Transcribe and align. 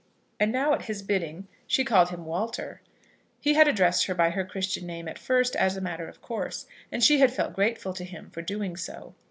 And 0.39 0.51
now 0.51 0.73
at 0.73 0.85
his 0.85 1.03
bidding 1.03 1.47
she 1.67 1.83
called 1.85 2.09
him 2.09 2.25
Walter. 2.25 2.81
He 3.39 3.53
had 3.53 3.67
addressed 3.67 4.07
her 4.07 4.15
by 4.15 4.31
her 4.31 4.43
Christian 4.43 4.87
name 4.87 5.07
at 5.07 5.19
first, 5.19 5.55
as 5.55 5.77
a 5.77 5.79
matter 5.81 6.07
of 6.07 6.23
course, 6.23 6.65
and 6.91 7.03
she 7.03 7.19
had 7.19 7.31
felt 7.31 7.53
grateful 7.53 7.93
to 7.93 8.03
him 8.03 8.31
for 8.31 8.41
doing 8.41 8.75
so. 8.75 9.13